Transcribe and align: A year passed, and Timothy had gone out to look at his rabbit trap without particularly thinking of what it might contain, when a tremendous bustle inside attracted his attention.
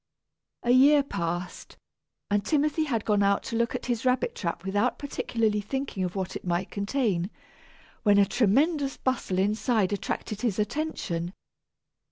A 0.63 0.71
year 0.71 1.03
passed, 1.03 1.77
and 2.31 2.43
Timothy 2.43 2.85
had 2.85 3.05
gone 3.05 3.21
out 3.21 3.43
to 3.43 3.55
look 3.55 3.75
at 3.75 3.85
his 3.85 4.03
rabbit 4.03 4.33
trap 4.33 4.65
without 4.65 4.97
particularly 4.97 5.61
thinking 5.61 6.03
of 6.03 6.15
what 6.15 6.35
it 6.35 6.43
might 6.43 6.71
contain, 6.71 7.29
when 8.01 8.17
a 8.17 8.25
tremendous 8.25 8.97
bustle 8.97 9.37
inside 9.37 9.93
attracted 9.93 10.41
his 10.41 10.57
attention. 10.57 11.33